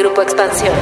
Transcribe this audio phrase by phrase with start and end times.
[0.00, 0.72] Grupo Expansión.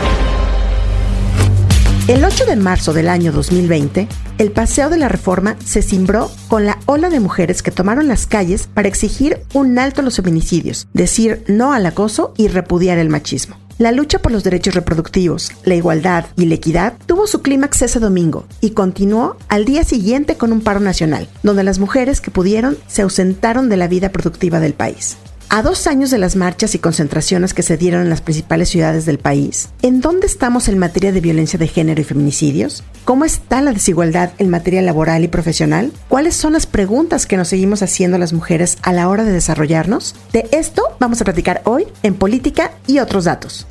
[2.06, 4.06] El 8 de marzo del año 2020,
[4.38, 8.28] el Paseo de la Reforma se cimbró con la ola de mujeres que tomaron las
[8.28, 13.08] calles para exigir un alto a los feminicidios, decir no al acoso y repudiar el
[13.08, 13.56] machismo.
[13.78, 17.98] La lucha por los derechos reproductivos, la igualdad y la equidad tuvo su clímax ese
[17.98, 22.78] domingo y continuó al día siguiente con un paro nacional, donde las mujeres que pudieron
[22.86, 25.16] se ausentaron de la vida productiva del país.
[25.50, 29.06] A dos años de las marchas y concentraciones que se dieron en las principales ciudades
[29.06, 32.84] del país, ¿en dónde estamos en materia de violencia de género y feminicidios?
[33.06, 35.90] ¿Cómo está la desigualdad en materia laboral y profesional?
[36.08, 40.14] ¿Cuáles son las preguntas que nos seguimos haciendo las mujeres a la hora de desarrollarnos?
[40.34, 43.66] De esto vamos a platicar hoy en Política y otros datos.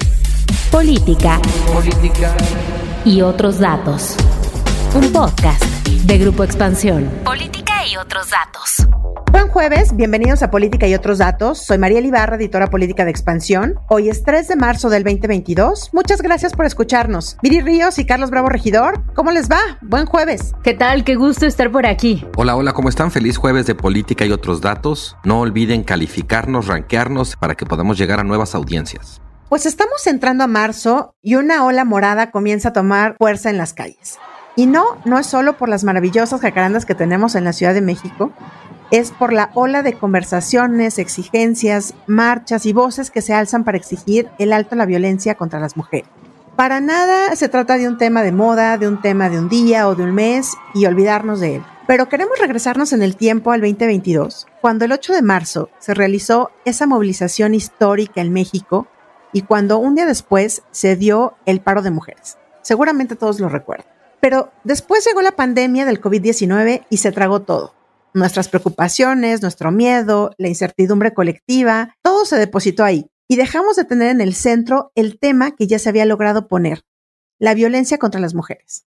[0.72, 1.40] Política.
[1.72, 2.36] Política.
[3.06, 4.16] Y otros datos.
[4.96, 5.64] Un podcast
[6.06, 7.08] de Grupo Expansión.
[7.24, 8.88] Política y otros datos.
[9.32, 11.60] Buen jueves, bienvenidos a Política y otros datos.
[11.60, 13.76] Soy María Ibarra, editora política de Expansión.
[13.88, 15.92] Hoy es 3 de marzo del 2022.
[15.94, 17.38] Muchas gracias por escucharnos.
[17.42, 19.60] Viri Ríos y Carlos Bravo Regidor, ¿cómo les va?
[19.82, 20.54] Buen jueves.
[20.64, 21.04] ¿Qué tal?
[21.04, 22.26] Qué gusto estar por aquí.
[22.36, 23.12] Hola, hola, ¿cómo están?
[23.12, 25.16] Feliz jueves de Política y otros datos.
[25.24, 29.22] No olviden calificarnos, rankearnos para que podamos llegar a nuevas audiencias.
[29.50, 33.74] Pues estamos entrando a marzo y una ola morada comienza a tomar fuerza en las
[33.74, 34.20] calles.
[34.58, 37.82] Y no, no es solo por las maravillosas jacarandas que tenemos en la Ciudad de
[37.82, 38.32] México,
[38.90, 44.30] es por la ola de conversaciones, exigencias, marchas y voces que se alzan para exigir
[44.40, 46.10] el alto a la violencia contra las mujeres.
[46.56, 49.88] Para nada se trata de un tema de moda, de un tema de un día
[49.88, 51.64] o de un mes y olvidarnos de él.
[51.86, 56.50] Pero queremos regresarnos en el tiempo al 2022, cuando el 8 de marzo se realizó
[56.66, 58.88] esa movilización histórica en México
[59.34, 62.40] y cuando un día después se dio el paro de mujeres.
[62.64, 63.97] Seguramente todos lo recuerdan.
[64.20, 67.78] Pero después llegó la pandemia del COVID-19 y se tragó todo
[68.18, 74.10] nuestras preocupaciones, nuestro miedo, la incertidumbre colectiva, todo se depositó ahí y dejamos de tener
[74.10, 76.84] en el centro el tema que ya se había logrado poner,
[77.40, 78.86] la violencia contra las mujeres.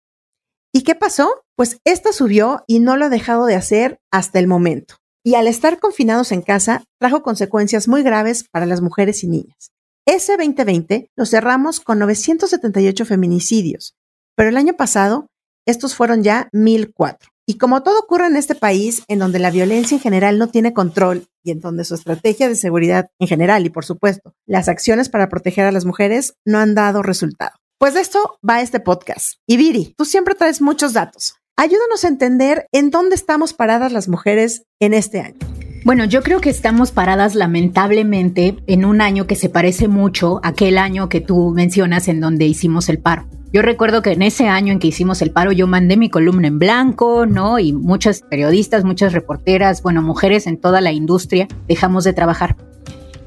[0.72, 1.44] ¿Y qué pasó?
[1.56, 4.96] Pues esta subió y no lo ha dejado de hacer hasta el momento.
[5.22, 9.72] Y al estar confinados en casa, trajo consecuencias muy graves para las mujeres y niñas.
[10.06, 13.94] Ese 2020 lo cerramos con 978 feminicidios,
[14.40, 15.26] pero el año pasado
[15.66, 17.28] estos fueron ya 1004.
[17.46, 20.72] Y como todo ocurre en este país, en donde la violencia en general no tiene
[20.72, 25.10] control y en donde su estrategia de seguridad en general y por supuesto las acciones
[25.10, 27.50] para proteger a las mujeres no han dado resultado.
[27.76, 29.34] Pues de esto va este podcast.
[29.46, 31.34] Y Viri, tú siempre traes muchos datos.
[31.58, 35.36] Ayúdanos a entender en dónde estamos paradas las mujeres en este año.
[35.84, 40.48] Bueno, yo creo que estamos paradas lamentablemente en un año que se parece mucho a
[40.48, 43.28] aquel año que tú mencionas en donde hicimos el paro.
[43.52, 46.46] Yo recuerdo que en ese año en que hicimos el paro yo mandé mi columna
[46.46, 47.58] en blanco, ¿no?
[47.58, 52.56] Y muchas periodistas, muchas reporteras, bueno, mujeres en toda la industria dejamos de trabajar.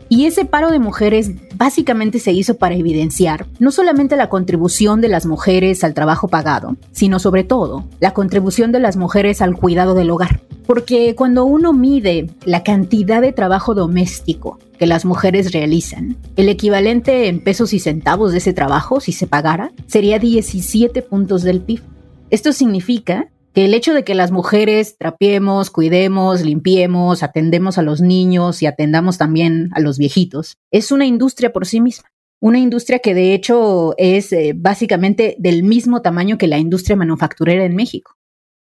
[0.07, 5.09] Y ese paro de mujeres básicamente se hizo para evidenciar no solamente la contribución de
[5.09, 9.93] las mujeres al trabajo pagado, sino sobre todo la contribución de las mujeres al cuidado
[9.93, 10.39] del hogar.
[10.65, 17.27] Porque cuando uno mide la cantidad de trabajo doméstico que las mujeres realizan, el equivalente
[17.27, 21.81] en pesos y centavos de ese trabajo, si se pagara, sería 17 puntos del PIB.
[22.29, 28.01] Esto significa que el hecho de que las mujeres trapiemos, cuidemos, limpiemos, atendemos a los
[28.01, 32.09] niños y atendamos también a los viejitos, es una industria por sí misma.
[32.39, 37.63] Una industria que de hecho es eh, básicamente del mismo tamaño que la industria manufacturera
[37.63, 38.17] en México.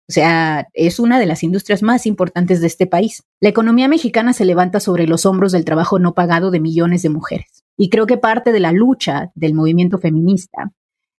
[0.08, 3.24] O sea, es una de las industrias más importantes de este país.
[3.40, 7.10] La economía mexicana se levanta sobre los hombros del trabajo no pagado de millones de
[7.10, 7.64] mujeres.
[7.76, 10.72] Y creo que parte de la lucha del movimiento feminista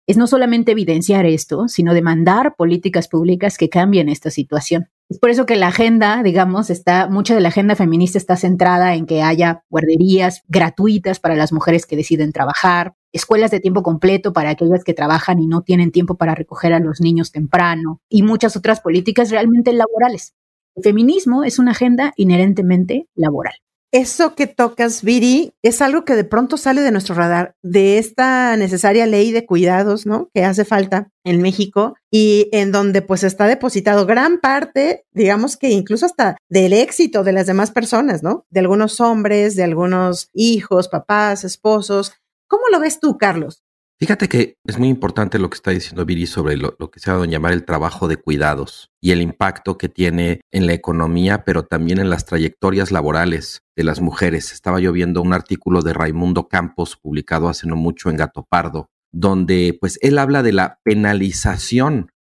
[0.06, 4.88] es no solamente evidenciar esto, sino demandar políticas públicas que cambien esta situación.
[5.08, 8.96] Es por eso que la agenda, digamos, está, mucha de la agenda feminista está centrada
[8.96, 14.32] en que haya guarderías gratuitas para las mujeres que deciden trabajar, escuelas de tiempo completo
[14.32, 18.24] para aquellas que trabajan y no tienen tiempo para recoger a los niños temprano y
[18.24, 20.34] muchas otras políticas realmente laborales.
[20.74, 23.54] El feminismo es una agenda inherentemente laboral.
[23.98, 28.54] Eso que tocas, Viri, es algo que de pronto sale de nuestro radar, de esta
[28.58, 30.28] necesaria ley de cuidados, ¿no?
[30.34, 35.70] Que hace falta en México y en donde pues está depositado gran parte, digamos que
[35.70, 38.44] incluso hasta del éxito de las demás personas, ¿no?
[38.50, 42.12] De algunos hombres, de algunos hijos, papás, esposos,
[42.48, 43.64] ¿Cómo lo ves tú, Carlos?
[43.98, 47.24] Fíjate que es muy importante lo que está diciendo Viri sobre lo, que se dado
[47.24, 51.64] en llamar el trabajo de cuidados y el impacto que tiene en la economía, pero
[51.64, 54.52] también en las trayectorias laborales de las mujeres.
[54.52, 58.90] Estaba yo viendo un artículo de Raimundo Campos publicado hace no mucho en Gato Pardo,
[59.12, 62.12] donde pues él habla de la penalización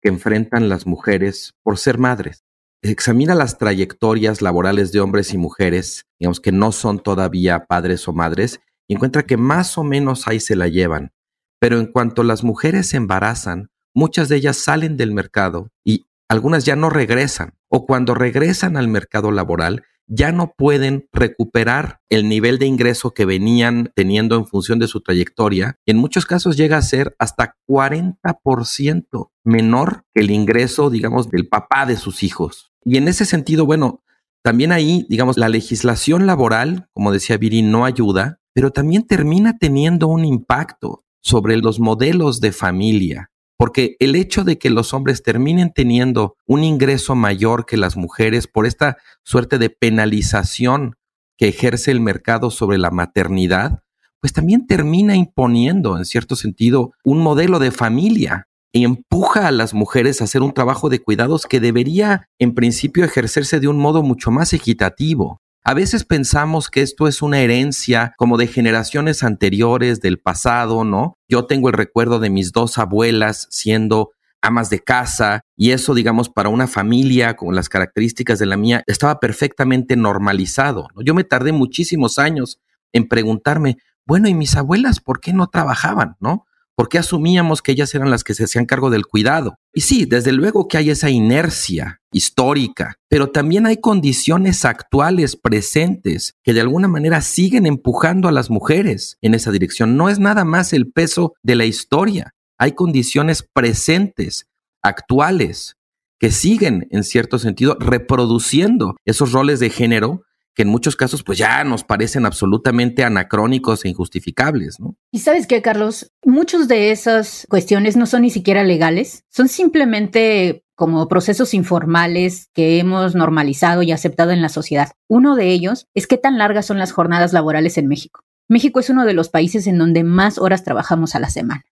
[0.00, 2.44] que enfrentan las mujeres por ser madres.
[2.82, 8.12] Examina las trayectorias laborales de hombres y mujeres, digamos que no son todavía padres o
[8.12, 11.10] madres, y encuentra que más o menos ahí se la llevan.
[11.58, 16.64] Pero en cuanto las mujeres se embarazan, muchas de ellas salen del mercado y algunas
[16.64, 17.54] ya no regresan.
[17.68, 23.24] O cuando regresan al mercado laboral, ya no pueden recuperar el nivel de ingreso que
[23.24, 25.78] venían teniendo en función de su trayectoria.
[25.84, 31.48] Y en muchos casos llega a ser hasta 40% menor que el ingreso, digamos, del
[31.48, 32.72] papá de sus hijos.
[32.84, 34.02] Y en ese sentido, bueno,
[34.42, 40.06] también ahí, digamos, la legislación laboral, como decía Viri, no ayuda, pero también termina teniendo
[40.06, 43.32] un impacto sobre los modelos de familia.
[43.58, 48.46] Porque el hecho de que los hombres terminen teniendo un ingreso mayor que las mujeres
[48.46, 50.94] por esta suerte de penalización
[51.36, 53.82] que ejerce el mercado sobre la maternidad,
[54.20, 59.74] pues también termina imponiendo, en cierto sentido, un modelo de familia y empuja a las
[59.74, 64.04] mujeres a hacer un trabajo de cuidados que debería, en principio, ejercerse de un modo
[64.04, 65.40] mucho más equitativo.
[65.68, 71.18] A veces pensamos que esto es una herencia como de generaciones anteriores del pasado, ¿no?
[71.28, 76.28] Yo tengo el recuerdo de mis dos abuelas siendo amas de casa y eso, digamos,
[76.28, 80.86] para una familia con las características de la mía, estaba perfectamente normalizado.
[81.04, 82.60] Yo me tardé muchísimos años
[82.92, 86.14] en preguntarme, bueno, ¿y mis abuelas por qué no trabajaban?
[86.20, 86.45] ¿No?
[86.76, 89.56] ¿Por qué asumíamos que ellas eran las que se hacían cargo del cuidado?
[89.72, 96.34] Y sí, desde luego que hay esa inercia histórica, pero también hay condiciones actuales presentes
[96.44, 99.96] que de alguna manera siguen empujando a las mujeres en esa dirección.
[99.96, 104.46] No es nada más el peso de la historia, hay condiciones presentes,
[104.82, 105.76] actuales,
[106.18, 110.22] que siguen en cierto sentido reproduciendo esos roles de género
[110.56, 114.96] que en muchos casos pues ya nos parecen absolutamente anacrónicos e injustificables, ¿no?
[115.12, 120.64] Y sabes qué, Carlos, muchas de esas cuestiones no son ni siquiera legales, son simplemente
[120.74, 124.92] como procesos informales que hemos normalizado y aceptado en la sociedad.
[125.08, 128.20] Uno de ellos es qué tan largas son las jornadas laborales en México.
[128.48, 131.64] México es uno de los países en donde más horas trabajamos a la semana.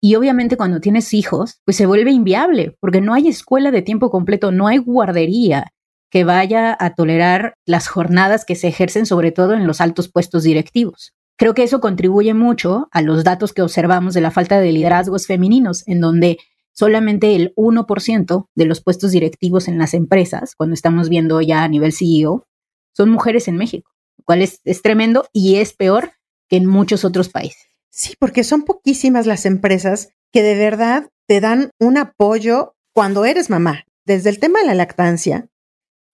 [0.00, 4.10] Y obviamente cuando tienes hijos, pues se vuelve inviable, porque no hay escuela de tiempo
[4.10, 5.72] completo, no hay guardería,
[6.10, 10.42] que vaya a tolerar las jornadas que se ejercen sobre todo en los altos puestos
[10.42, 11.14] directivos.
[11.36, 15.26] Creo que eso contribuye mucho a los datos que observamos de la falta de liderazgos
[15.26, 16.38] femeninos, en donde
[16.72, 21.68] solamente el 1% de los puestos directivos en las empresas, cuando estamos viendo ya a
[21.68, 22.46] nivel CEO,
[22.92, 26.12] son mujeres en México, lo cual es, es tremendo y es peor
[26.48, 27.70] que en muchos otros países.
[27.90, 33.50] Sí, porque son poquísimas las empresas que de verdad te dan un apoyo cuando eres
[33.50, 33.84] mamá.
[34.04, 35.48] Desde el tema de la lactancia,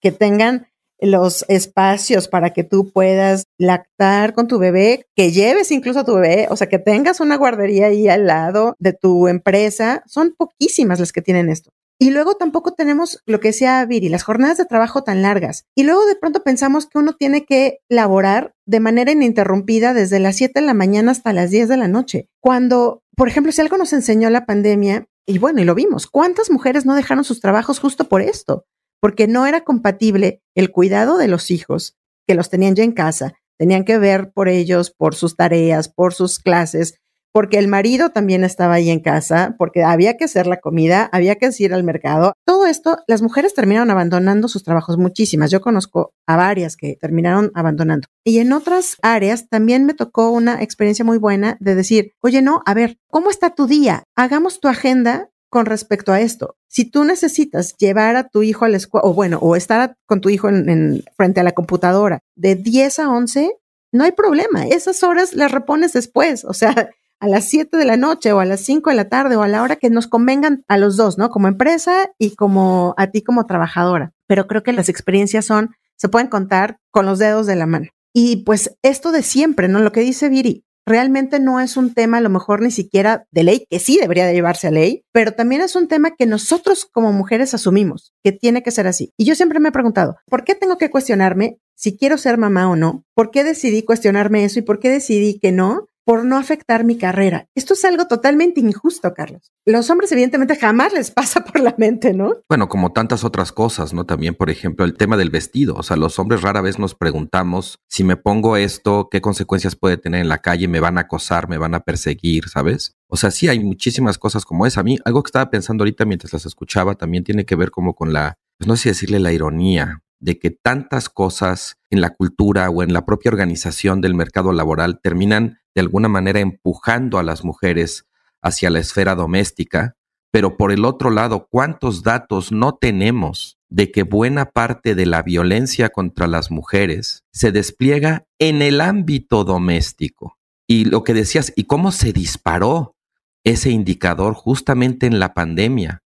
[0.07, 0.69] que tengan
[1.01, 6.15] los espacios para que tú puedas lactar con tu bebé, que lleves incluso a tu
[6.15, 10.05] bebé, o sea, que tengas una guardería ahí al lado de tu empresa.
[10.07, 11.73] Son poquísimas las que tienen esto.
[11.99, 15.65] Y luego tampoco tenemos lo que decía Viri, las jornadas de trabajo tan largas.
[15.75, 20.37] Y luego de pronto pensamos que uno tiene que laborar de manera ininterrumpida desde las
[20.37, 22.29] 7 de la mañana hasta las 10 de la noche.
[22.39, 26.49] Cuando, por ejemplo, si algo nos enseñó la pandemia, y bueno, y lo vimos, ¿cuántas
[26.49, 28.67] mujeres no dejaron sus trabajos justo por esto?
[29.01, 31.97] Porque no era compatible el cuidado de los hijos,
[32.27, 36.15] que los tenían ya en casa, tenían que ver por ellos, por sus tareas, por
[36.15, 36.99] sus clases,
[37.37, 41.35] porque el marido también estaba ahí en casa, porque había que hacer la comida, había
[41.35, 42.33] que ir al mercado.
[42.47, 45.51] Todo esto, las mujeres terminaron abandonando sus trabajos muchísimas.
[45.51, 48.09] Yo conozco a varias que terminaron abandonando.
[48.25, 52.63] Y en otras áreas también me tocó una experiencia muy buena de decir, oye, no,
[52.65, 54.05] a ver, ¿cómo está tu día?
[54.17, 56.55] Hagamos tu agenda con respecto a esto.
[56.69, 60.21] Si tú necesitas llevar a tu hijo a la escuela, o bueno, o estar con
[60.21, 63.55] tu hijo en, frente a la computadora de 10 a 11,
[63.91, 64.67] no hay problema.
[64.67, 68.45] Esas horas las repones después, o sea, a las 7 de la noche o a
[68.45, 71.17] las 5 de la tarde o a la hora que nos convengan a los dos,
[71.17, 71.31] ¿no?
[71.31, 74.13] Como empresa y como a ti como trabajadora.
[74.27, 77.87] Pero creo que las experiencias son, se pueden contar con los dedos de la mano.
[78.13, 79.81] Y pues esto de siempre, ¿no?
[79.81, 83.43] Lo que dice Viri, realmente no es un tema a lo mejor ni siquiera de
[83.43, 86.87] ley, que sí debería de llevarse a ley, pero también es un tema que nosotros
[86.91, 89.13] como mujeres asumimos, que tiene que ser así.
[89.17, 92.71] Y yo siempre me he preguntado, ¿por qué tengo que cuestionarme si quiero ser mamá
[92.71, 93.05] o no?
[93.15, 95.89] ¿Por qué decidí cuestionarme eso y por qué decidí que no?
[96.07, 97.49] Por no afectar mi carrera.
[97.57, 99.51] Esto es algo totalmente injusto, Carlos.
[99.65, 102.37] Los hombres evidentemente jamás les pasa por la mente, ¿no?
[102.49, 104.07] Bueno, como tantas otras cosas, ¿no?
[104.07, 105.75] También, por ejemplo, el tema del vestido.
[105.75, 109.97] O sea, los hombres rara vez nos preguntamos si me pongo esto, qué consecuencias puede
[109.97, 112.95] tener en la calle, me van a acosar, me van a perseguir, ¿sabes?
[113.09, 114.83] O sea, sí hay muchísimas cosas como esa.
[114.83, 117.95] A mí, algo que estaba pensando ahorita mientras las escuchaba también tiene que ver como
[117.95, 122.69] con la, pues no sé decirle la ironía, de que tantas cosas en la cultura
[122.71, 127.45] o en la propia organización del mercado laboral terminan de alguna manera empujando a las
[127.45, 128.07] mujeres
[128.43, 129.97] hacia la esfera doméstica,
[130.31, 135.23] pero por el otro lado, ¿cuántos datos no tenemos de que buena parte de la
[135.23, 140.39] violencia contra las mujeres se despliega en el ámbito doméstico?
[140.67, 142.97] Y lo que decías, ¿y cómo se disparó
[143.45, 146.03] ese indicador justamente en la pandemia?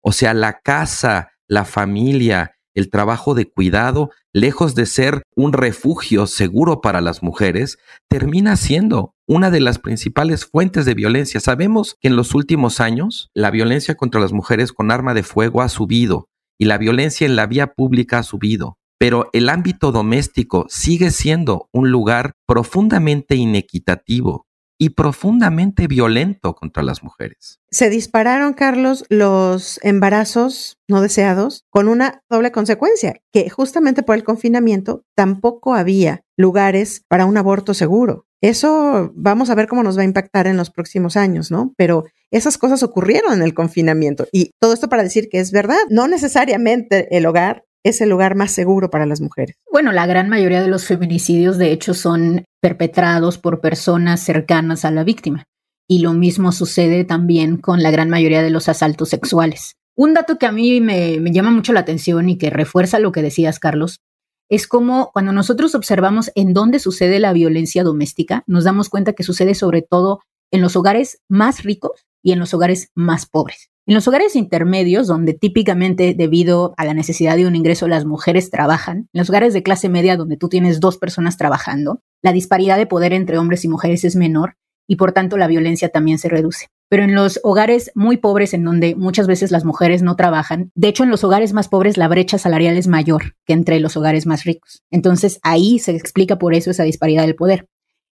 [0.00, 6.26] O sea, la casa, la familia, el trabajo de cuidado, lejos de ser un refugio
[6.26, 11.40] seguro para las mujeres, termina siendo una de las principales fuentes de violencia.
[11.40, 15.62] Sabemos que en los últimos años la violencia contra las mujeres con arma de fuego
[15.62, 20.66] ha subido y la violencia en la vía pública ha subido, pero el ámbito doméstico
[20.68, 24.46] sigue siendo un lugar profundamente inequitativo
[24.82, 27.60] y profundamente violento contra las mujeres.
[27.70, 34.24] Se dispararon, Carlos, los embarazos no deseados con una doble consecuencia, que justamente por el
[34.24, 38.26] confinamiento tampoco había lugares para un aborto seguro.
[38.40, 41.72] Eso vamos a ver cómo nos va a impactar en los próximos años, ¿no?
[41.76, 45.78] Pero esas cosas ocurrieron en el confinamiento y todo esto para decir que es verdad,
[45.90, 49.56] no necesariamente el hogar es el lugar más seguro para las mujeres.
[49.70, 54.92] Bueno, la gran mayoría de los feminicidios, de hecho, son perpetrados por personas cercanas a
[54.92, 55.44] la víctima.
[55.88, 59.74] Y lo mismo sucede también con la gran mayoría de los asaltos sexuales.
[59.96, 63.20] Un dato que a mí me, llama mucho la atención y que refuerza lo que
[63.20, 64.00] decías, Carlos,
[64.48, 69.24] es como cuando nosotros observamos en dónde sucede la violencia doméstica, nos damos cuenta que
[69.24, 70.20] sucede sobre todo
[70.52, 73.70] en los hogares más ricos y en los hogares más pobres.
[73.84, 78.48] En los hogares intermedios, donde típicamente debido a la necesidad de un ingreso las mujeres
[78.48, 82.76] trabajan, en los hogares de clase media donde tú tienes dos personas trabajando, la disparidad
[82.76, 84.54] de poder entre hombres y mujeres es menor
[84.86, 86.68] y por tanto la violencia también se reduce.
[86.88, 90.88] Pero en los hogares muy pobres, en donde muchas veces las mujeres no trabajan, de
[90.88, 94.26] hecho en los hogares más pobres la brecha salarial es mayor que entre los hogares
[94.26, 94.82] más ricos.
[94.90, 97.66] Entonces ahí se explica por eso esa disparidad del poder.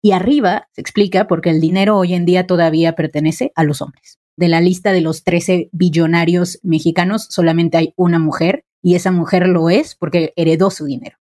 [0.04, 4.20] Y arriba se explica porque el dinero hoy en día todavía pertenece a los hombres
[4.36, 9.48] de la lista de los 13 billonarios mexicanos, solamente hay una mujer y esa mujer
[9.48, 11.18] lo es porque heredó su dinero.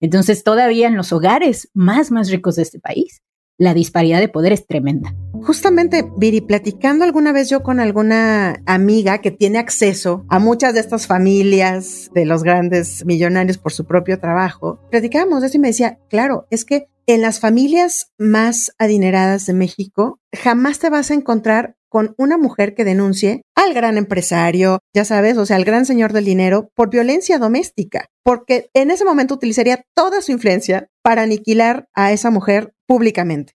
[0.00, 3.22] Entonces, todavía en los hogares más, más ricos de este país,
[3.58, 5.14] la disparidad de poder es tremenda.
[5.32, 10.80] Justamente, Viri, platicando alguna vez yo con alguna amiga que tiene acceso a muchas de
[10.80, 15.68] estas familias de los grandes millonarios por su propio trabajo, platicábamos de eso y me
[15.68, 21.14] decía, claro, es que en las familias más adineradas de México jamás te vas a
[21.14, 25.86] encontrar con una mujer que denuncie al gran empresario, ya sabes, o sea, al gran
[25.86, 31.22] señor del dinero, por violencia doméstica, porque en ese momento utilizaría toda su influencia para
[31.22, 33.54] aniquilar a esa mujer públicamente.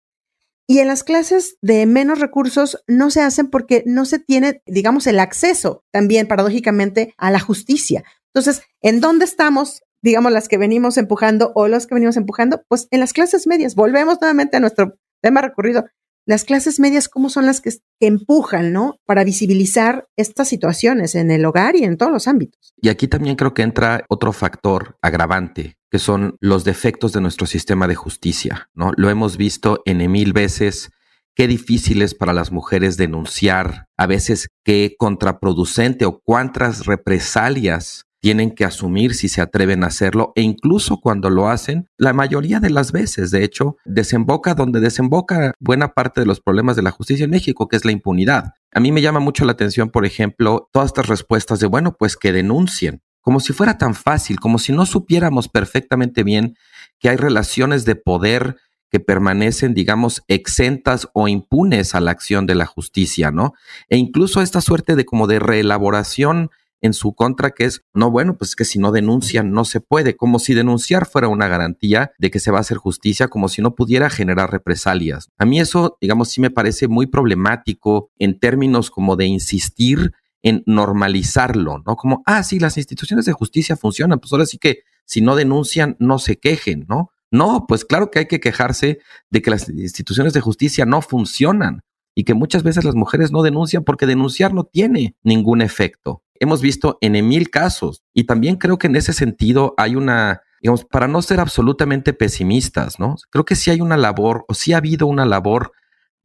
[0.66, 5.06] Y en las clases de menos recursos no se hacen porque no se tiene, digamos,
[5.06, 8.06] el acceso también, paradójicamente, a la justicia.
[8.34, 9.84] Entonces, ¿en dónde estamos?
[10.02, 13.76] Digamos, las que venimos empujando o los que venimos empujando, pues en las clases medias.
[13.76, 15.86] Volvemos nuevamente a nuestro tema recurrido
[16.26, 19.00] las clases medias, ¿cómo son las que, empujan, ¿no?
[19.06, 22.74] Para visibilizar estas situaciones en el hogar y en todos los ámbitos.
[22.78, 27.48] Y aquí también creo que entra otro factor agravante, que son los defectos de nuestro
[27.48, 28.92] sistema de justicia, ¿no?
[28.98, 30.92] Lo hemos visto en mil veces.
[31.36, 38.52] Qué difícil es para las mujeres denunciar, a veces qué contraproducente o cuántas represalias tienen
[38.52, 42.70] que asumir si se atreven a hacerlo e incluso cuando lo hacen, la mayoría de
[42.70, 47.26] las veces, de hecho, desemboca donde desemboca buena parte de los problemas de la justicia
[47.26, 48.54] en México, que es la impunidad.
[48.72, 52.16] A mí me llama mucho la atención, por ejemplo, todas estas respuestas de, bueno, pues
[52.16, 56.56] que denuncien, como si fuera tan fácil, como si no supiéramos perfectamente bien
[57.00, 58.58] que hay relaciones de poder
[58.92, 63.54] que permanecen, digamos, exentas o impunes a la acción de la justicia, ¿no?
[63.88, 66.52] E incluso esta suerte de como de reelaboración
[66.82, 70.16] en su contra, que es, no, bueno, pues que si no denuncian no se puede,
[70.16, 73.62] como si denunciar fuera una garantía de que se va a hacer justicia, como si
[73.62, 75.30] no pudiera generar represalias.
[75.38, 80.12] A mí eso, digamos, sí me parece muy problemático en términos como de insistir
[80.44, 81.96] en normalizarlo, ¿no?
[81.96, 85.96] Como, ah, sí, las instituciones de justicia funcionan, pues ahora sí que si no denuncian,
[86.00, 87.12] no se quejen, ¿no?
[87.30, 91.82] No, pues claro que hay que quejarse de que las instituciones de justicia no funcionan
[92.16, 96.62] y que muchas veces las mujeres no denuncian porque denunciar no tiene ningún efecto hemos
[96.62, 98.04] visto en mil casos.
[98.14, 103.00] Y también creo que en ese sentido hay una, digamos, para no ser absolutamente pesimistas,
[103.00, 103.16] ¿no?
[103.30, 105.72] Creo que sí hay una labor, o sí ha habido una labor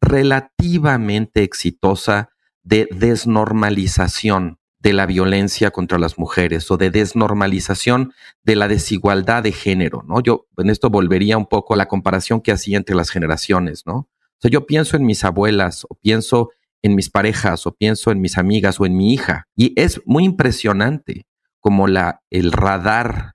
[0.00, 2.30] relativamente exitosa
[2.62, 9.52] de desnormalización de la violencia contra las mujeres o de desnormalización de la desigualdad de
[9.52, 10.20] género, ¿no?
[10.22, 13.96] Yo en esto volvería un poco a la comparación que hacía entre las generaciones, ¿no?
[13.96, 16.50] O sea, yo pienso en mis abuelas o pienso
[16.86, 19.44] en mis parejas o pienso en mis amigas o en mi hija.
[19.54, 21.26] Y es muy impresionante
[21.60, 23.34] como la, el radar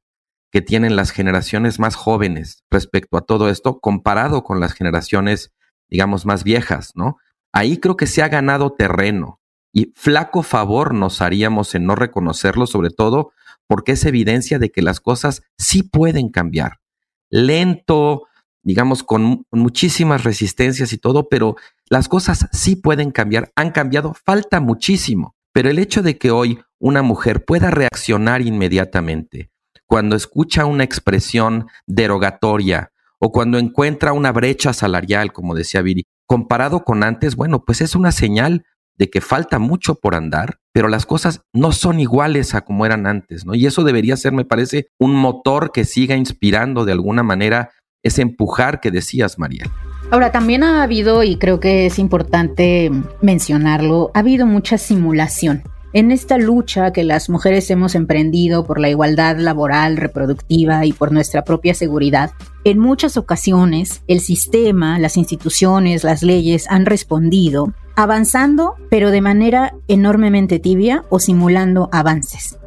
[0.51, 5.53] que tienen las generaciones más jóvenes respecto a todo esto comparado con las generaciones,
[5.89, 7.17] digamos, más viejas, ¿no?
[7.53, 9.39] Ahí creo que se ha ganado terreno
[9.73, 13.31] y flaco favor nos haríamos en no reconocerlo, sobre todo
[13.67, 16.79] porque es evidencia de que las cosas sí pueden cambiar.
[17.29, 18.27] Lento,
[18.63, 21.55] digamos, con muchísimas resistencias y todo, pero
[21.89, 25.35] las cosas sí pueden cambiar, han cambiado, falta muchísimo.
[25.53, 29.51] Pero el hecho de que hoy una mujer pueda reaccionar inmediatamente
[29.85, 36.85] cuando escucha una expresión derogatoria o cuando encuentra una brecha salarial, como decía Viri, comparado
[36.85, 38.63] con antes, bueno, pues es una señal
[38.97, 43.05] de que falta mucho por andar, pero las cosas no son iguales a como eran
[43.05, 43.53] antes, ¿no?
[43.53, 47.71] Y eso debería ser, me parece, un motor que siga inspirando de alguna manera
[48.03, 49.65] ese empujar que decías, María.
[50.11, 52.91] Ahora, también ha habido, y creo que es importante
[53.21, 55.63] mencionarlo, ha habido mucha simulación.
[55.93, 61.11] En esta lucha que las mujeres hemos emprendido por la igualdad laboral, reproductiva y por
[61.11, 62.31] nuestra propia seguridad,
[62.63, 69.73] en muchas ocasiones el sistema, las instituciones, las leyes han respondido avanzando, pero de manera
[69.89, 72.57] enormemente tibia o simulando avances.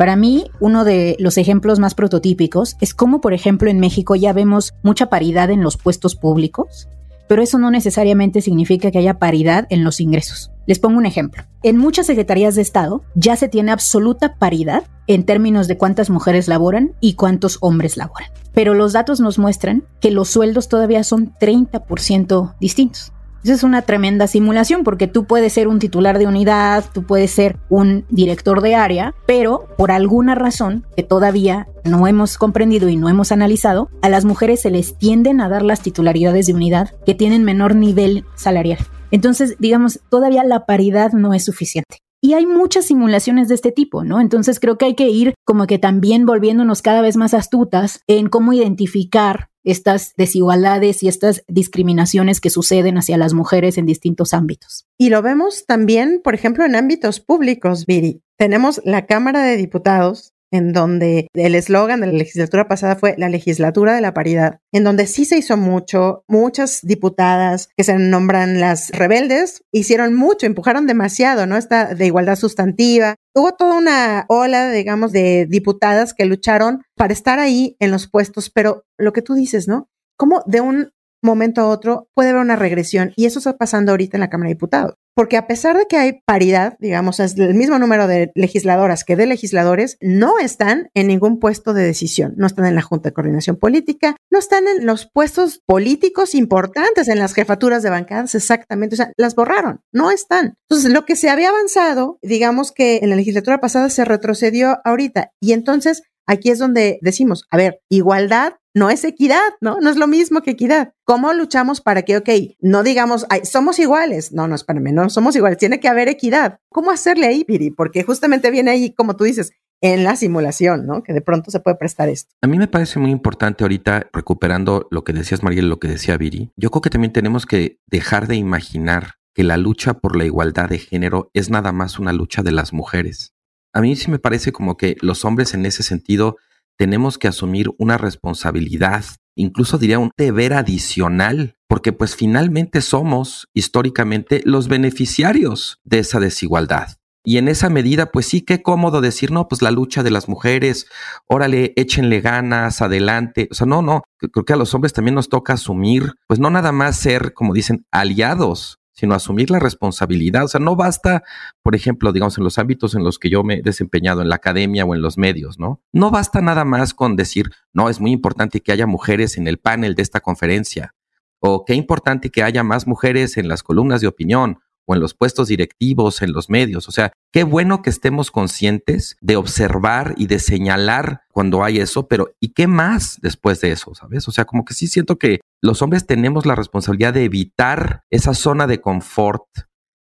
[0.00, 4.32] Para mí, uno de los ejemplos más prototípicos es cómo, por ejemplo, en México ya
[4.32, 6.88] vemos mucha paridad en los puestos públicos,
[7.28, 10.52] pero eso no necesariamente significa que haya paridad en los ingresos.
[10.64, 11.42] Les pongo un ejemplo.
[11.62, 16.48] En muchas secretarías de Estado ya se tiene absoluta paridad en términos de cuántas mujeres
[16.48, 18.30] laboran y cuántos hombres laboran.
[18.54, 23.12] Pero los datos nos muestran que los sueldos todavía son 30% distintos.
[23.42, 27.30] Esa es una tremenda simulación porque tú puedes ser un titular de unidad, tú puedes
[27.30, 32.96] ser un director de área, pero por alguna razón que todavía no hemos comprendido y
[32.96, 36.90] no hemos analizado, a las mujeres se les tienden a dar las titularidades de unidad
[37.06, 38.78] que tienen menor nivel salarial.
[39.10, 41.98] Entonces, digamos, todavía la paridad no es suficiente.
[42.22, 44.20] Y hay muchas simulaciones de este tipo, ¿no?
[44.20, 48.28] Entonces creo que hay que ir como que también volviéndonos cada vez más astutas en
[48.28, 54.86] cómo identificar estas desigualdades y estas discriminaciones que suceden hacia las mujeres en distintos ámbitos.
[54.98, 58.22] Y lo vemos también, por ejemplo, en ámbitos públicos, Viri.
[58.36, 63.28] Tenemos la Cámara de Diputados en donde el eslogan de la legislatura pasada fue la
[63.28, 68.60] legislatura de la paridad, en donde sí se hizo mucho, muchas diputadas que se nombran
[68.60, 71.56] las rebeldes hicieron mucho, empujaron demasiado, ¿no?
[71.56, 73.14] Esta de igualdad sustantiva.
[73.34, 78.50] Hubo toda una ola, digamos, de diputadas que lucharon para estar ahí en los puestos,
[78.50, 79.88] pero lo que tú dices, ¿no?
[80.16, 80.90] Como de un
[81.22, 84.48] momento a otro puede haber una regresión y eso está pasando ahorita en la Cámara
[84.48, 84.94] de Diputados.
[85.20, 89.16] Porque a pesar de que hay paridad, digamos, es el mismo número de legisladoras que
[89.16, 92.32] de legisladores, no están en ningún puesto de decisión.
[92.38, 97.06] No están en la Junta de Coordinación Política, no están en los puestos políticos importantes,
[97.08, 98.94] en las jefaturas de bancadas, exactamente.
[98.94, 100.54] O sea, las borraron, no están.
[100.70, 105.32] Entonces, lo que se había avanzado, digamos que en la legislatura pasada se retrocedió ahorita.
[105.38, 109.80] Y entonces aquí es donde decimos, a ver, igualdad no es equidad, ¿no?
[109.80, 110.94] No es lo mismo que equidad.
[111.04, 112.28] ¿Cómo luchamos para que, ok,
[112.60, 114.32] no digamos, Ay, somos iguales?
[114.32, 116.60] No, no, espérame, no somos iguales, tiene que haber equidad.
[116.68, 117.70] ¿Cómo hacerle ahí, Piri?
[117.70, 121.02] Porque justamente viene ahí, como tú dices, en la simulación, ¿no?
[121.02, 122.34] Que de pronto se puede prestar esto.
[122.42, 126.16] A mí me parece muy importante ahorita, recuperando lo que decías, Mariel, lo que decía
[126.16, 130.24] Viri, yo creo que también tenemos que dejar de imaginar que la lucha por la
[130.24, 133.32] igualdad de género es nada más una lucha de las mujeres
[133.72, 136.36] a mí sí me parece como que los hombres en ese sentido
[136.80, 139.04] tenemos que asumir una responsabilidad,
[139.36, 146.96] incluso diría un deber adicional, porque pues finalmente somos históricamente los beneficiarios de esa desigualdad.
[147.22, 150.26] Y en esa medida, pues sí, qué cómodo decir, no, pues la lucha de las
[150.26, 150.86] mujeres,
[151.26, 153.48] órale, échenle ganas, adelante.
[153.50, 156.48] O sea, no, no, creo que a los hombres también nos toca asumir, pues no
[156.48, 160.44] nada más ser, como dicen, aliados sino asumir la responsabilidad.
[160.44, 161.22] O sea, no basta,
[161.62, 164.34] por ejemplo, digamos, en los ámbitos en los que yo me he desempeñado, en la
[164.34, 165.80] academia o en los medios, ¿no?
[165.90, 169.56] No basta nada más con decir, no, es muy importante que haya mujeres en el
[169.56, 170.94] panel de esta conferencia,
[171.38, 175.14] o qué importante que haya más mujeres en las columnas de opinión, o en los
[175.14, 176.88] puestos directivos, en los medios.
[176.88, 182.08] O sea, qué bueno que estemos conscientes de observar y de señalar cuando hay eso,
[182.08, 183.94] pero ¿y qué más después de eso?
[183.94, 184.26] ¿Sabes?
[184.28, 188.34] O sea, como que sí siento que los hombres tenemos la responsabilidad de evitar esa
[188.34, 189.44] zona de confort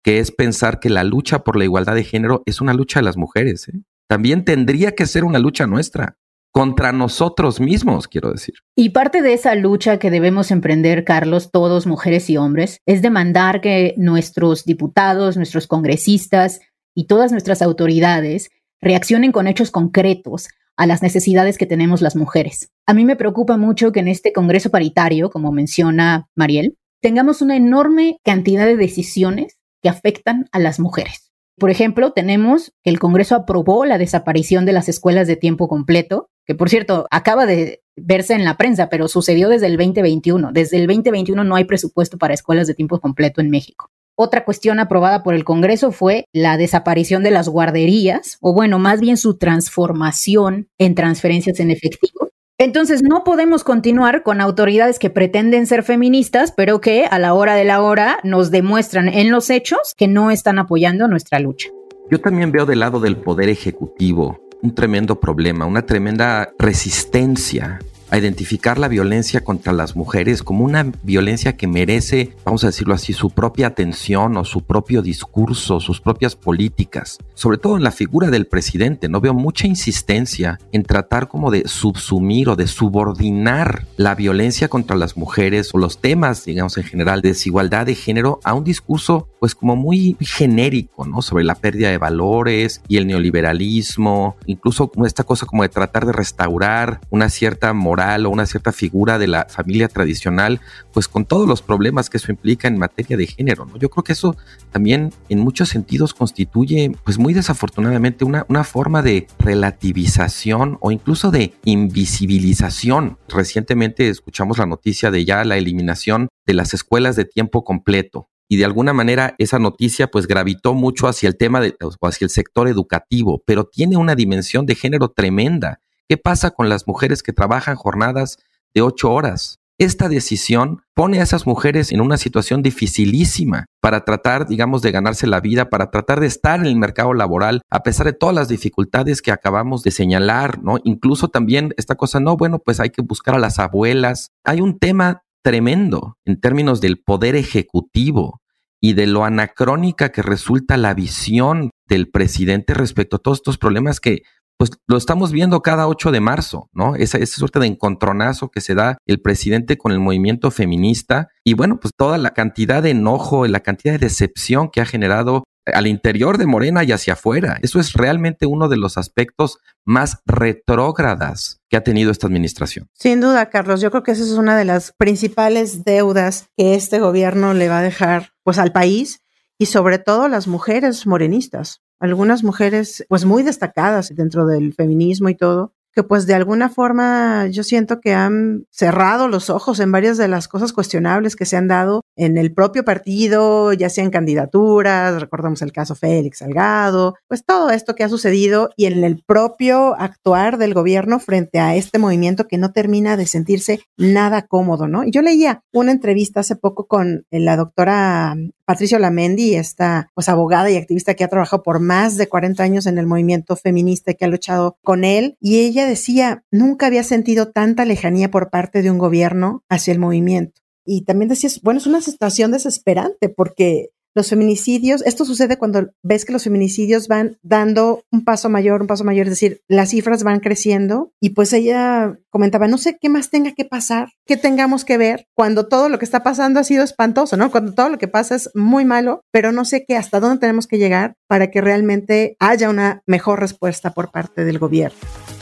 [0.03, 3.05] que es pensar que la lucha por la igualdad de género es una lucha de
[3.05, 3.67] las mujeres.
[3.67, 3.81] ¿eh?
[4.07, 6.17] También tendría que ser una lucha nuestra
[6.51, 8.55] contra nosotros mismos, quiero decir.
[8.75, 13.61] Y parte de esa lucha que debemos emprender, Carlos, todos, mujeres y hombres, es demandar
[13.61, 16.59] que nuestros diputados, nuestros congresistas
[16.95, 18.49] y todas nuestras autoridades
[18.81, 22.71] reaccionen con hechos concretos a las necesidades que tenemos las mujeres.
[22.85, 27.57] A mí me preocupa mucho que en este Congreso paritario, como menciona Mariel, tengamos una
[27.57, 31.31] enorme cantidad de decisiones que afectan a las mujeres.
[31.57, 36.29] Por ejemplo, tenemos que el Congreso aprobó la desaparición de las escuelas de tiempo completo,
[36.49, 40.51] que por cierto acaba de verse en la prensa, pero sucedió desde el 2021.
[40.51, 43.91] Desde el 2021 no hay presupuesto para escuelas de tiempo completo en México.
[44.15, 48.99] Otra cuestión aprobada por el Congreso fue la desaparición de las guarderías, o bueno, más
[48.99, 52.29] bien su transformación en transferencias en efectivo.
[52.57, 57.53] Entonces no podemos continuar con autoridades que pretenden ser feministas, pero que a la hora
[57.53, 61.69] de la hora nos demuestran en los hechos que no están apoyando nuestra lucha.
[62.09, 67.79] Yo también veo del lado del poder ejecutivo un tremendo problema, una tremenda resistencia
[68.11, 72.93] a identificar la violencia contra las mujeres como una violencia que merece, vamos a decirlo
[72.93, 77.19] así, su propia atención o su propio discurso, sus propias políticas.
[77.33, 81.67] Sobre todo en la figura del presidente, no veo mucha insistencia en tratar como de
[81.67, 87.21] subsumir o de subordinar la violencia contra las mujeres o los temas, digamos en general,
[87.21, 91.21] de desigualdad de género a un discurso pues como muy genérico, ¿no?
[91.21, 96.11] Sobre la pérdida de valores y el neoliberalismo, incluso esta cosa como de tratar de
[96.11, 100.59] restaurar una cierta moral o una cierta figura de la familia tradicional,
[100.93, 103.65] pues con todos los problemas que eso implica en materia de género.
[103.65, 103.77] ¿no?
[103.77, 104.35] Yo creo que eso
[104.71, 111.31] también en muchos sentidos constituye, pues muy desafortunadamente, una, una forma de relativización o incluso
[111.31, 113.17] de invisibilización.
[113.27, 118.57] Recientemente escuchamos la noticia de ya la eliminación de las escuelas de tiempo completo y
[118.57, 122.67] de alguna manera esa noticia pues gravitó mucho hacia el tema de, hacia el sector
[122.67, 127.75] educativo, pero tiene una dimensión de género tremenda ¿Qué pasa con las mujeres que trabajan
[127.75, 128.39] jornadas
[128.73, 129.59] de ocho horas?
[129.77, 135.27] Esta decisión pone a esas mujeres en una situación dificilísima para tratar, digamos, de ganarse
[135.27, 138.49] la vida, para tratar de estar en el mercado laboral, a pesar de todas las
[138.49, 140.79] dificultades que acabamos de señalar, ¿no?
[140.83, 144.31] Incluso también esta cosa, no, bueno, pues hay que buscar a las abuelas.
[144.43, 148.41] Hay un tema tremendo en términos del poder ejecutivo
[148.81, 153.99] y de lo anacrónica que resulta la visión del presidente respecto a todos estos problemas
[153.99, 154.23] que
[154.57, 156.95] pues lo estamos viendo cada 8 de marzo, ¿no?
[156.97, 161.53] Esa, esa suerte de encontronazo que se da el presidente con el movimiento feminista y
[161.53, 165.45] bueno, pues toda la cantidad de enojo y la cantidad de decepción que ha generado
[165.65, 167.57] al interior de Morena y hacia afuera.
[167.61, 172.89] Eso es realmente uno de los aspectos más retrógradas que ha tenido esta administración.
[172.93, 176.99] Sin duda, Carlos, yo creo que esa es una de las principales deudas que este
[176.99, 179.21] gobierno le va a dejar pues al país
[179.57, 185.35] y sobre todo las mujeres morenistas algunas mujeres pues muy destacadas dentro del feminismo y
[185.35, 190.17] todo, que pues de alguna forma yo siento que han cerrado los ojos en varias
[190.17, 195.19] de las cosas cuestionables que se han dado en el propio partido, ya sean candidaturas,
[195.19, 199.95] recordamos el caso Félix Salgado, pues todo esto que ha sucedido y en el propio
[199.99, 205.03] actuar del gobierno frente a este movimiento que no termina de sentirse nada cómodo, ¿no?
[205.05, 208.35] Yo leía una entrevista hace poco con la doctora
[208.69, 212.85] Patricia Lamendi, esta pues abogada y activista que ha trabajado por más de 40 años
[212.85, 217.49] en el movimiento feminista que ha luchado con él, y ella decía, nunca había sentido
[217.49, 220.61] tanta lejanía por parte de un gobierno hacia el movimiento.
[220.85, 226.25] Y también decía, bueno, es una situación desesperante porque los feminicidios, esto sucede cuando ves
[226.25, 230.23] que los feminicidios van dando un paso mayor, un paso mayor, es decir, las cifras
[230.23, 234.85] van creciendo y pues ella comentaba, no sé qué más tenga que pasar, qué tengamos
[234.85, 237.51] que ver cuando todo lo que está pasando ha sido espantoso, ¿no?
[237.51, 240.67] Cuando todo lo que pasa es muy malo, pero no sé qué, hasta dónde tenemos
[240.67, 244.97] que llegar para que realmente haya una mejor respuesta por parte del gobierno.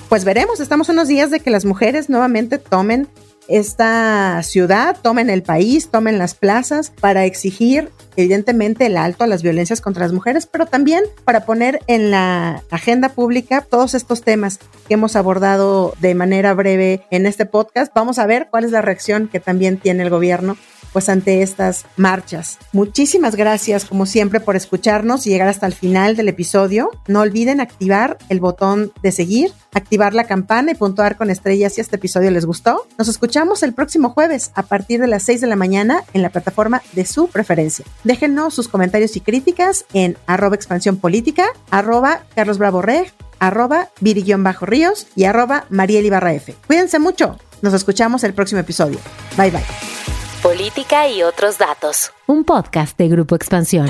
[0.09, 3.09] Pues veremos, estamos unos días de que las mujeres nuevamente tomen
[3.47, 9.43] esta ciudad, tomen el país, tomen las plazas para exigir evidentemente el alto a las
[9.43, 14.59] violencias contra las mujeres, pero también para poner en la agenda pública todos estos temas
[14.87, 17.93] que hemos abordado de manera breve en este podcast.
[17.93, 20.57] Vamos a ver cuál es la reacción que también tiene el gobierno
[20.97, 22.57] pues ante estas marchas.
[22.73, 26.89] Muchísimas gracias como siempre por escucharnos y llegar hasta el final del episodio.
[27.07, 31.81] No olviden activar el botón de seguir, activar la campana y puntuar con estrellas si
[31.81, 32.87] este episodio les gustó.
[32.97, 36.31] Nos escuchamos el próximo jueves a partir de las 6 de la mañana en la
[36.31, 37.85] plataforma de su preferencia.
[38.03, 42.81] Déjenos sus comentarios y críticas en arroba expansión política, arroba Carlos Bravo
[43.37, 43.89] arroba
[44.39, 46.55] Bajo ríos y arroba Mariel Ibarra F.
[46.65, 47.37] Cuídense mucho.
[47.61, 48.97] Nos escuchamos el próximo episodio.
[49.37, 50.16] Bye bye.
[50.47, 52.13] Política y otros datos.
[52.25, 53.85] Un podcast de Grupo Expansión.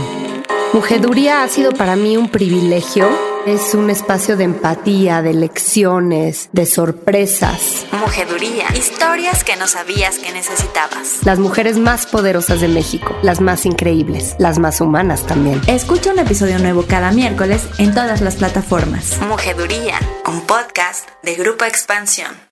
[0.73, 3.07] Mujeduría ha sido para mí un privilegio.
[3.45, 7.85] Es un espacio de empatía, de lecciones, de sorpresas.
[7.91, 8.65] Mujeduría.
[8.75, 11.23] Historias que no sabías que necesitabas.
[11.23, 15.61] Las mujeres más poderosas de México, las más increíbles, las más humanas también.
[15.67, 19.19] Escucha un episodio nuevo cada miércoles en todas las plataformas.
[19.21, 22.46] Mujeduría, un podcast de Grupo Expansión.